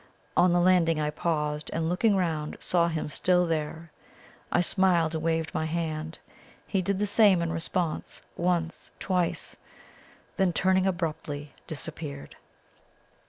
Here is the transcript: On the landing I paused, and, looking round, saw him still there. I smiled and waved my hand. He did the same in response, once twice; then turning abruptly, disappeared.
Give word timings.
On 0.35 0.51
the 0.51 0.59
landing 0.59 0.99
I 0.99 1.11
paused, 1.11 1.69
and, 1.73 1.87
looking 1.87 2.15
round, 2.15 2.57
saw 2.59 2.87
him 2.87 3.07
still 3.07 3.45
there. 3.45 3.91
I 4.51 4.59
smiled 4.59 5.13
and 5.13 5.23
waved 5.23 5.53
my 5.53 5.65
hand. 5.65 6.17
He 6.65 6.81
did 6.81 6.97
the 6.97 7.05
same 7.05 7.39
in 7.39 7.51
response, 7.53 8.23
once 8.35 8.89
twice; 8.99 9.57
then 10.37 10.53
turning 10.53 10.87
abruptly, 10.87 11.53
disappeared. 11.67 12.35